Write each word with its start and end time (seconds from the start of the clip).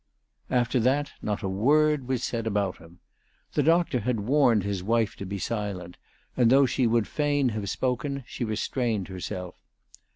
After 0.49 0.79
that 0.79 1.11
not 1.21 1.43
a 1.43 1.47
word 1.47 2.07
was 2.07 2.23
said 2.23 2.47
about 2.47 2.79
him. 2.79 2.97
The 3.53 3.61
doctor 3.61 3.99
had 3.99 4.21
warned 4.21 4.63
his 4.63 4.81
wife 4.81 5.15
to 5.17 5.27
be 5.27 5.37
silent; 5.37 5.95
and 6.35 6.49
though 6.49 6.65
she 6.65 6.87
would 6.87 7.07
fain 7.07 7.49
have 7.49 7.69
spoken, 7.69 8.23
she 8.25 8.43
restrained 8.43 9.09
herself. 9.09 9.63